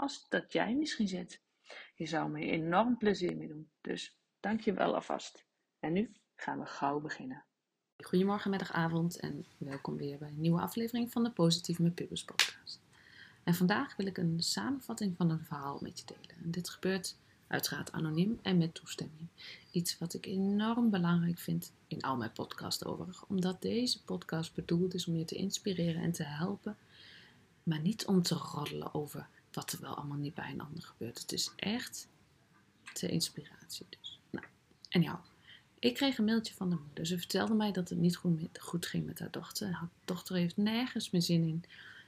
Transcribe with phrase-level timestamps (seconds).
[0.00, 1.40] als dat jij misschien zit.
[1.94, 3.70] Je zou me enorm plezier mee doen.
[3.80, 5.44] Dus dank je wel alvast.
[5.78, 7.44] En nu gaan we gauw beginnen.
[7.96, 12.24] Goedemorgen, middag, avond en welkom weer bij een nieuwe aflevering van de Positief met Pubers
[12.24, 12.80] podcast.
[13.44, 16.44] En vandaag wil ik een samenvatting van een verhaal met je delen.
[16.44, 19.28] En dit gebeurt uiteraard anoniem en met toestemming.
[19.70, 24.94] Iets wat ik enorm belangrijk vind in al mijn podcasts overigens, omdat deze podcast bedoeld
[24.94, 26.76] is om je te inspireren en te helpen,
[27.62, 31.20] maar niet om te roddelen over wat er wel allemaal niet bij een ander gebeurt.
[31.20, 32.08] Het is echt
[32.92, 34.20] ter inspiratie dus.
[34.90, 35.16] Nou,
[35.78, 37.06] ik kreeg een mailtje van de moeder.
[37.06, 38.20] Ze vertelde mij dat het niet
[38.60, 39.72] goed, ging met haar dochter.
[39.72, 41.64] Haar dochter heeft nergens meer zin in.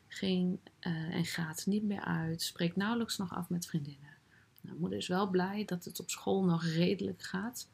[0.08, 2.42] Ging uh, en gaat niet meer uit.
[2.42, 4.10] Spreekt nauwelijks nog af met vriendinnen.
[4.60, 7.68] Nou, moeder is wel blij dat het op school nog redelijk gaat.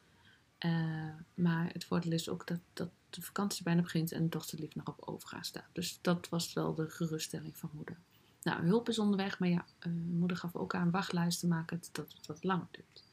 [0.65, 4.59] Uh, maar het voordeel is ook dat, dat de vakantie bijna begint en de dochter
[4.59, 5.69] lief nog op overgaan staat.
[5.73, 7.97] Dus dat was wel de geruststelling van moeder.
[8.43, 12.27] Nou, hulp is onderweg, maar ja, uh, moeder gaf ook aan wachtlijsten maken dat het
[12.27, 13.05] wat langer duurt.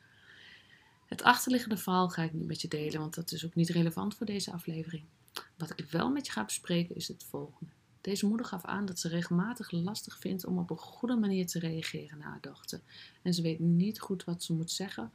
[1.06, 4.16] Het achterliggende verhaal ga ik niet met je delen, want dat is ook niet relevant
[4.16, 5.03] voor deze aflevering.
[5.58, 7.72] Wat ik wel met je ga bespreken is het volgende.
[8.02, 11.59] Deze moeder gaf aan dat ze regelmatig lastig vindt om op een goede manier te
[11.59, 12.80] reageren naar haar dochter.
[13.22, 15.12] En ze weet niet goed wat ze moet zeggen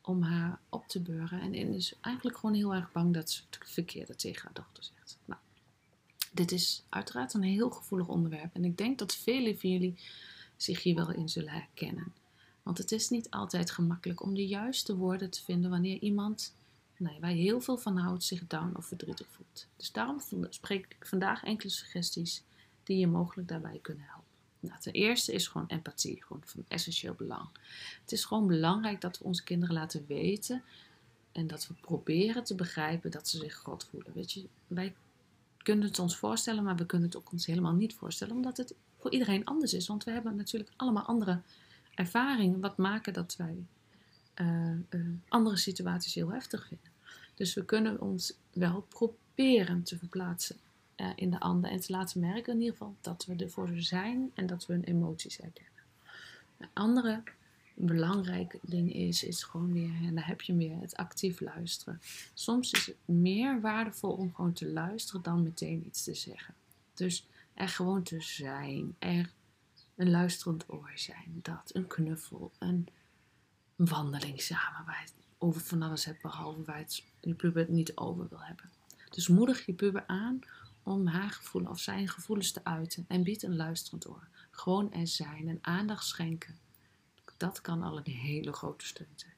[0.00, 1.40] om haar op te beuren.
[1.40, 5.18] En is eigenlijk gewoon heel erg bang dat ze het verkeerde tegen haar dochter zegt.
[5.24, 5.40] Nou,
[6.34, 8.54] dit is uiteraard een heel gevoelig onderwerp.
[8.54, 9.98] En ik denk dat velen van jullie
[10.56, 12.12] zich hier wel in zullen herkennen.
[12.62, 16.54] Want het is niet altijd gemakkelijk om de juiste woorden te vinden wanneer iemand
[16.96, 19.66] nou, waar je heel veel van houdt zich down of verdrietig voelt.
[19.76, 22.42] Dus daarom spreek ik vandaag enkele suggesties
[22.82, 24.24] die je mogelijk daarbij kunnen helpen.
[24.60, 27.48] Nou, ten eerste is gewoon empathie, gewoon van essentieel belang.
[28.00, 30.62] Het is gewoon belangrijk dat we onze kinderen laten weten
[31.32, 34.12] en dat we proberen te begrijpen dat ze zich God voelen.
[34.14, 34.94] Weet je, wij
[35.64, 38.74] kunnen het ons voorstellen, maar we kunnen het ook ons helemaal niet voorstellen, omdat het
[38.98, 39.86] voor iedereen anders is.
[39.86, 41.40] Want we hebben natuurlijk allemaal andere
[41.94, 43.66] ervaringen wat maken dat wij
[44.40, 46.90] uh, uh, andere situaties heel heftig vinden.
[47.34, 50.56] Dus we kunnen ons wel proberen te verplaatsen
[50.96, 53.68] uh, in de ander en te laten merken in ieder geval dat we er voor
[53.68, 55.72] ze zijn en dat we hun emoties herkennen.
[56.72, 57.22] Andere
[57.74, 62.00] belangrijk ding is, is gewoon weer, en daar heb je meer, het actief luisteren.
[62.34, 66.54] Soms is het meer waardevol om gewoon te luisteren dan meteen iets te zeggen.
[66.94, 69.30] Dus er gewoon te zijn, er
[69.96, 72.88] een luisterend oor zijn, dat, een knuffel, een
[73.76, 77.70] wandeling samen waar je het over van alles hebt, behalve waar het, je puber het
[77.70, 78.70] niet over wil hebben.
[79.10, 80.40] Dus moedig je puber aan
[80.82, 84.28] om haar gevoelens of zijn gevoelens te uiten en bied een luisterend oor.
[84.50, 86.58] Gewoon er zijn en aandacht schenken.
[87.44, 89.32] Dat kan al een hele grote steun zijn.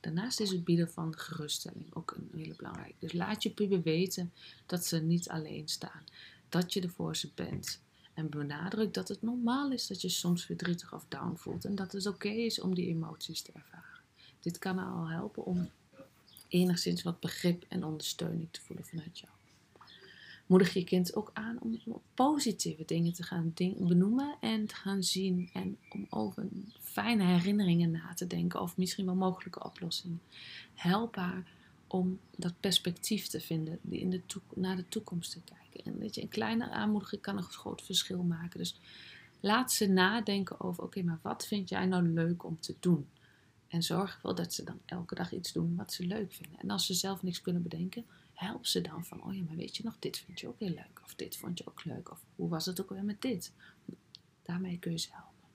[0.00, 2.94] Daarnaast is het bieden van geruststelling ook een hele belangrijke.
[2.98, 4.32] Dus laat je puber weten
[4.66, 6.04] dat ze niet alleen staan.
[6.48, 7.80] Dat je er voor ze bent.
[8.14, 11.64] En benadruk dat het normaal is dat je soms verdrietig of down voelt.
[11.64, 14.00] En dat het oké is om die emoties te ervaren.
[14.40, 15.70] Dit kan al helpen om
[16.48, 19.32] enigszins wat begrip en ondersteuning te voelen vanuit jou.
[20.50, 21.80] Moedig je kind ook aan om
[22.14, 25.50] positieve dingen te gaan benoemen en te gaan zien.
[25.52, 26.48] En om over
[26.80, 30.20] fijne herinneringen na te denken of misschien wel mogelijke oplossingen.
[30.74, 31.52] Help haar
[31.86, 34.22] om dat perspectief te vinden, in de
[34.54, 35.92] naar de toekomst te kijken.
[35.92, 38.58] En weet je, een kleine aanmoediging kan een groot verschil maken.
[38.58, 38.80] Dus
[39.40, 43.06] laat ze nadenken over: oké, maar wat vind jij nou leuk om te doen?
[43.68, 46.60] En zorg wel dat ze dan elke dag iets doen wat ze leuk vinden.
[46.60, 48.04] En als ze zelf niks kunnen bedenken,
[48.40, 50.68] help ze dan van: oh ja, maar weet je nog, dit vind je ook heel
[50.68, 51.00] leuk.
[51.04, 52.10] Of dit vond je ook leuk.
[52.10, 53.52] Of hoe was het ook weer met dit?
[54.42, 55.48] Daarmee kun je ze helpen.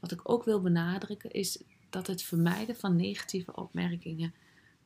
[0.00, 4.34] Wat ik ook wil benadrukken is dat het vermijden van negatieve opmerkingen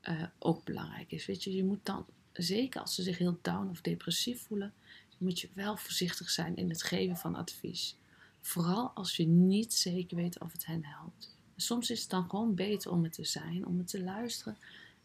[0.02, 1.26] uh, ook belangrijk is.
[1.26, 4.72] Weet je, je moet dan, zeker als ze zich heel down of depressief voelen,
[5.18, 7.96] moet je wel voorzichtig zijn in het geven van advies.
[8.40, 11.36] Vooral als je niet zeker weet of het hen helpt.
[11.56, 14.58] Soms is het dan gewoon beter om het te zijn, om het te luisteren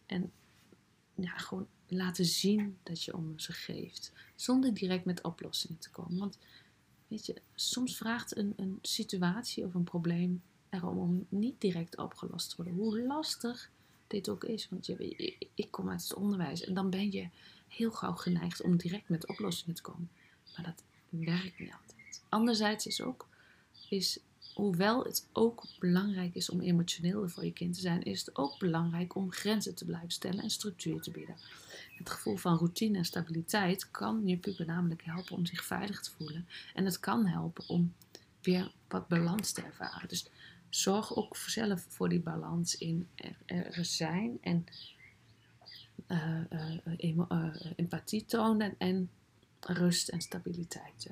[0.05, 0.31] en
[1.15, 6.17] ja, gewoon laten zien dat je om ze geeft, zonder direct met oplossingen te komen.
[6.17, 6.37] Want
[7.07, 12.49] weet je, soms vraagt een, een situatie of een probleem erom om niet direct opgelost
[12.49, 12.73] te worden.
[12.73, 13.69] Hoe lastig
[14.07, 17.29] dit ook is, want je, ik kom uit het onderwijs en dan ben je
[17.67, 20.09] heel gauw geneigd om direct met oplossingen te komen.
[20.55, 22.21] Maar dat werkt niet altijd.
[22.29, 23.27] Anderzijds is ook,
[23.89, 24.19] is,
[24.53, 28.59] hoewel het ook belangrijk is om emotioneel voor je kind te zijn, is het ook
[28.59, 31.35] belangrijk om grenzen te blijven stellen en structuur te bieden.
[31.97, 36.11] Het gevoel van routine en stabiliteit kan je puber namelijk helpen om zich veilig te
[36.11, 36.47] voelen.
[36.73, 37.93] En het kan helpen om
[38.41, 40.07] weer wat balans te ervaren.
[40.07, 40.29] Dus
[40.69, 43.07] zorg ook zelf voor die balans in
[43.45, 44.65] er, zijn en
[46.07, 49.09] uh, uh, uh, empathie tonen en
[49.59, 51.09] rust en stabiliteit.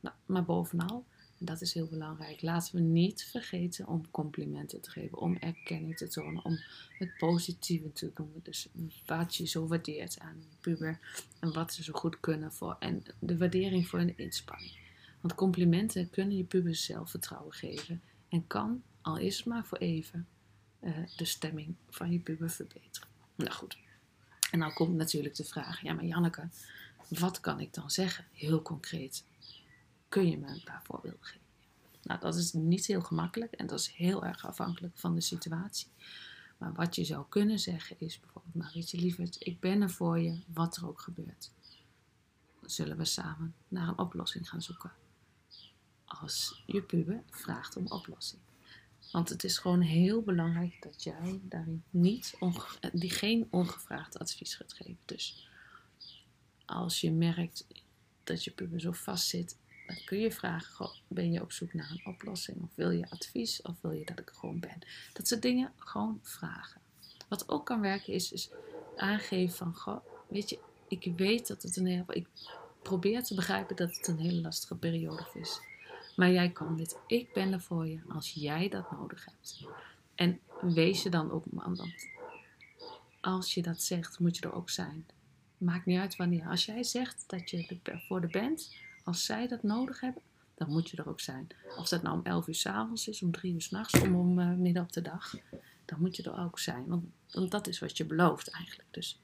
[0.00, 1.04] Nou, maar bovenal,
[1.42, 5.96] en dat is heel belangrijk, laten we niet vergeten om complimenten te geven, om erkenning
[5.96, 6.58] te tonen, om
[6.98, 8.40] het positieve te doen.
[8.42, 8.68] Dus
[9.06, 10.98] wat je zo waardeert aan je puber
[11.40, 14.78] en wat ze zo goed kunnen voor en de waardering voor hun inspanning.
[15.20, 20.26] Want complimenten kunnen je puber zelfvertrouwen geven en kan, al is het maar voor even,
[20.80, 23.08] uh, de stemming van je puber verbeteren.
[23.34, 23.78] Nou goed.
[24.50, 26.48] En dan komt natuurlijk de vraag: ja, maar Janneke,
[27.08, 28.24] wat kan ik dan zeggen?
[28.32, 29.24] Heel concreet.
[30.12, 31.46] Kun je me een paar voorbeelden geven?
[32.02, 35.88] Nou, dat is niet heel gemakkelijk en dat is heel erg afhankelijk van de situatie.
[36.58, 39.90] Maar wat je zou kunnen zeggen is bijvoorbeeld: maar weet je lieverd, ik ben er
[39.90, 41.50] voor je, wat er ook gebeurt.
[42.62, 44.92] Zullen we samen naar een oplossing gaan zoeken.
[46.04, 48.42] Als je puber vraagt om oplossing.
[49.12, 52.34] Want het is gewoon heel belangrijk dat jij daarin niet
[52.92, 54.98] die geen ongevraagd advies gaat geven.
[55.04, 55.48] Dus
[56.64, 57.66] als je merkt
[58.24, 59.60] dat je puber zo vast zit,
[60.04, 62.62] kun je vragen: ben je op zoek naar een oplossing?
[62.62, 63.62] Of wil je advies?
[63.62, 64.78] Of wil je dat ik gewoon ben?
[65.12, 66.80] Dat soort dingen gewoon vragen.
[67.28, 68.50] Wat ook kan werken is, is
[68.96, 70.58] aangeven van: goh, weet je,
[70.88, 72.04] ik weet dat het een heel.
[72.08, 72.28] Ik
[72.82, 75.60] probeer te begrijpen dat het een hele lastige periode is.
[76.16, 76.96] Maar jij kan dit.
[77.06, 79.66] Ik ben er voor je als jij dat nodig hebt.
[80.14, 81.76] En wees je dan ook man.
[81.76, 82.08] Want
[83.20, 85.06] als je dat zegt, moet je er ook zijn.
[85.58, 86.46] Maakt niet uit wanneer.
[86.48, 87.78] Als jij zegt dat je
[88.08, 88.74] voor de bent,
[89.04, 90.22] als zij dat nodig hebben,
[90.54, 91.46] dan moet je er ook zijn.
[91.76, 94.14] Of dat nou om 11 uur s avonds is, om 3 uur s nachts, om,
[94.14, 95.34] om uh, midden op de dag,
[95.84, 96.86] dan moet je er ook zijn.
[96.86, 98.88] Want, want, dat is wat je belooft eigenlijk.
[98.90, 99.20] Dus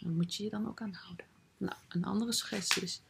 [0.00, 1.26] dan moet je je dan ook aan houden.
[1.56, 3.02] Nou, een andere suggestie is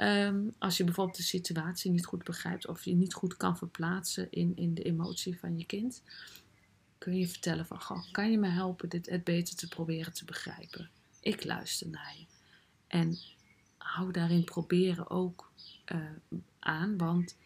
[0.00, 4.30] Ehm, als je bijvoorbeeld de situatie niet goed begrijpt of je niet goed kan verplaatsen
[4.30, 6.02] in, in de emotie van je kind,
[6.98, 10.24] kun je vertellen van, goh, kan je me helpen dit het beter te proberen te
[10.24, 10.90] begrijpen?
[11.20, 12.24] Ik luister naar je.
[12.86, 13.18] En
[13.80, 15.50] hou daarin proberen ook
[15.92, 16.00] uh,
[16.58, 17.36] aan, want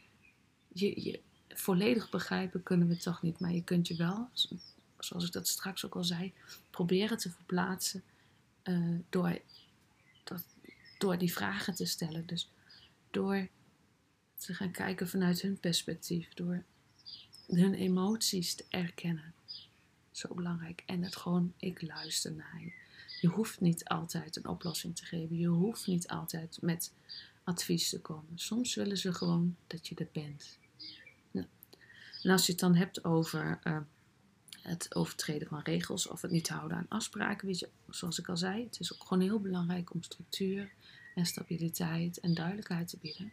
[0.72, 4.28] je, je, volledig begrijpen kunnen we toch niet, maar je kunt je wel,
[4.98, 6.32] zoals ik dat straks ook al zei,
[6.70, 8.02] proberen te verplaatsen
[8.64, 9.40] uh, door
[11.04, 12.26] door die vragen te stellen.
[12.26, 12.50] Dus
[13.10, 13.48] door
[14.36, 16.62] te gaan kijken vanuit hun perspectief, door
[17.46, 19.34] hun emoties te erkennen.
[20.10, 20.82] Zo belangrijk.
[20.86, 22.72] En het gewoon, ik luister naar je.
[23.24, 25.38] Je hoeft niet altijd een oplossing te geven.
[25.38, 26.92] Je hoeft niet altijd met
[27.44, 28.38] advies te komen.
[28.38, 30.58] Soms willen ze gewoon dat je er bent.
[32.22, 33.78] En als je het dan hebt over uh,
[34.62, 38.36] het overtreden van regels of het niet houden aan afspraken, weet je, zoals ik al
[38.36, 40.70] zei, het is ook gewoon heel belangrijk om structuur
[41.14, 43.32] en stabiliteit en duidelijkheid te bieden.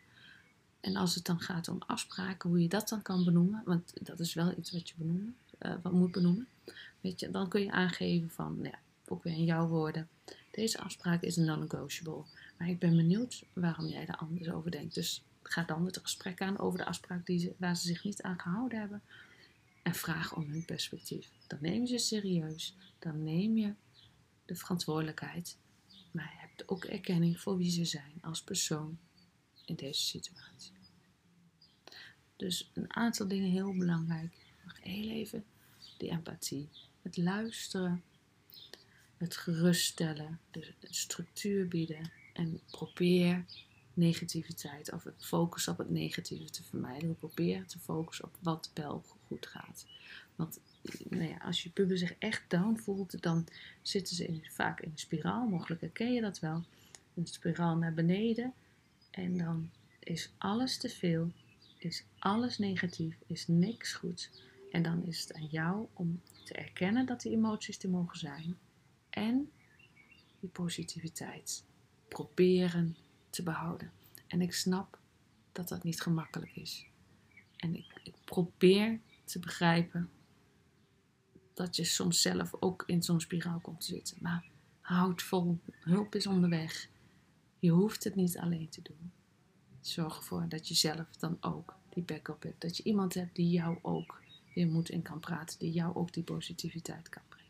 [0.79, 4.19] En als het dan gaat om afspraken, hoe je dat dan kan benoemen, want dat
[4.19, 6.48] is wel iets wat je benoemen, uh, wat moet benoemen,
[7.01, 8.79] weet je, dan kun je aangeven van, nou ja,
[9.12, 10.10] ook weer in jouw woorden,
[10.51, 12.24] deze afspraak is een non-negotiable.
[12.58, 14.96] Maar ik ben benieuwd waarom jij er anders over denkt.
[14.96, 18.22] Dus ga dan het gesprek aan over de afspraak die ze, waar ze zich niet
[18.22, 19.01] aan gehouden hebben.
[19.84, 21.30] En vraag om hun perspectief.
[21.48, 22.75] Dan neem je ze serieus.
[23.00, 23.74] Dan neem je
[24.46, 25.58] de verantwoordelijkheid.
[26.12, 28.98] Maar ook erkenning voor wie ze zijn als persoon
[29.65, 30.72] in deze situatie.
[32.36, 34.36] Dus een aantal dingen heel belangrijk.
[34.63, 35.46] Nog heel even
[35.98, 36.70] die empathie.
[37.01, 38.03] Het luisteren.
[39.22, 40.40] Het geruststellen.
[40.51, 42.12] De structuur bieden.
[42.34, 43.46] En probeer
[43.94, 47.16] negativiteit of focus op het negatieve te vermijden.
[47.16, 49.86] Probeer te focussen op wat wel goed gaat.
[50.36, 50.60] Want
[51.10, 53.48] nou ja, als je puber zich echt down voelt, dan
[53.82, 55.48] zitten ze in, vaak in een spiraal.
[55.48, 56.63] Mogelijk herken je dat wel.
[57.13, 58.54] Een spiraal naar beneden.
[59.12, 61.32] En dan is alles te veel,
[61.78, 64.30] is alles negatief, is niks goed.
[64.72, 68.58] En dan is het aan jou om te erkennen dat die emoties er mogen zijn.
[69.12, 69.51] En
[70.39, 71.63] die positiviteit
[72.08, 72.98] proberen
[73.30, 73.91] te behouden.
[74.27, 75.00] En ik snap
[75.51, 76.86] dat dat niet gemakkelijk is.
[77.58, 80.10] En ik, ik probeer te begrijpen
[81.53, 84.18] dat je soms zelf ook in zo'n spiraal komt te zitten.
[84.20, 84.46] Maar
[84.82, 86.89] houd vol, hulp is onderweg.
[87.60, 89.12] Je hoeft het niet alleen te doen.
[89.82, 92.62] Zorg ervoor dat je zelf dan ook die backup hebt.
[92.62, 94.22] Dat je iemand hebt die jou ook
[94.56, 95.60] weer moet in kan praten.
[95.60, 97.40] Die jou ook die positiviteit kan brengen.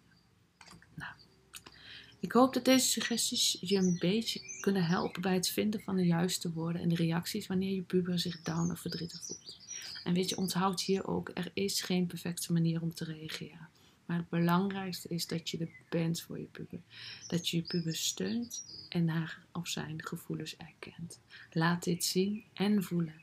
[2.21, 6.05] Ik hoop dat deze suggesties je een beetje kunnen helpen bij het vinden van de
[6.05, 9.57] juiste woorden en de reacties wanneer je puber zich down of verdrietig voelt.
[10.03, 13.69] En weet je, onthoud hier ook, er is geen perfecte manier om te reageren.
[14.05, 16.79] Maar het belangrijkste is dat je er bent voor je puber.
[17.27, 21.19] Dat je je puber steunt en haar of zijn gevoelens erkent.
[21.51, 23.21] Laat dit zien en voelen.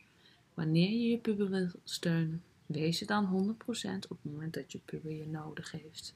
[0.55, 3.65] Wanneer je je puber wil steunen, wees er dan 100%
[4.09, 6.15] op het moment dat je puber je nodig heeft.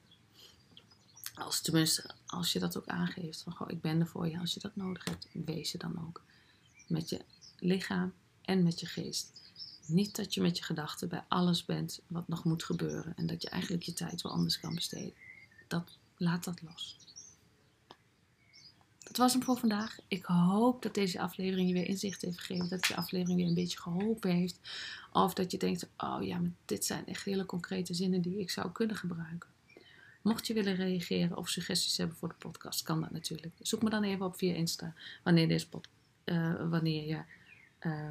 [1.35, 4.55] Als tenminste, als je dat ook aangeeft, van goh, ik ben er voor je als
[4.55, 6.23] je dat nodig hebt, wees er dan ook.
[6.89, 7.21] Met je
[7.59, 8.13] lichaam
[8.43, 9.41] en met je geest.
[9.87, 13.43] Niet dat je met je gedachten bij alles bent wat nog moet gebeuren en dat
[13.43, 15.15] je eigenlijk je tijd wel anders kan besteden.
[15.69, 16.97] Dat, laat dat los.
[18.99, 19.99] Dat was hem voor vandaag.
[20.09, 22.69] Ik hoop dat deze aflevering je weer inzicht heeft gegeven.
[22.69, 24.59] Dat je aflevering weer een beetje geholpen heeft.
[25.13, 28.51] Of dat je denkt, oh ja, maar dit zijn echt hele concrete zinnen die ik
[28.51, 29.51] zou kunnen gebruiken.
[30.23, 33.55] Mocht je willen reageren of suggesties hebben voor de podcast, kan dat natuurlijk.
[33.61, 35.89] Zoek me dan even op via Insta wanneer, deze pod,
[36.25, 37.23] uh, wanneer je
[37.81, 38.09] uh,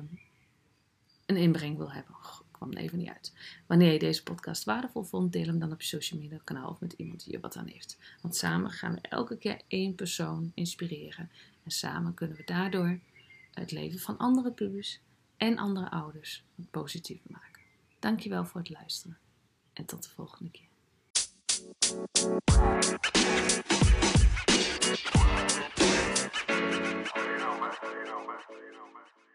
[1.26, 2.16] een inbreng wil hebben.
[2.22, 3.34] Ik kwam even niet uit.
[3.66, 6.80] Wanneer je deze podcast waardevol vond, deel hem dan op je social media kanaal of
[6.80, 7.98] met iemand die er wat aan heeft.
[8.22, 11.30] Want samen gaan we elke keer één persoon inspireren.
[11.64, 13.00] En samen kunnen we daardoor
[13.54, 15.00] het leven van andere pubers
[15.38, 17.62] en andere ouders positiever maken.
[18.00, 19.18] Dankjewel voor het luisteren
[19.74, 20.71] en tot de volgende keer.
[21.92, 22.00] You
[27.40, 27.72] know, man.
[29.26, 29.31] You.